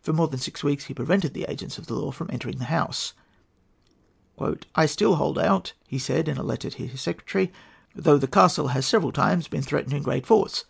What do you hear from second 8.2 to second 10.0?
castle has several times been threatened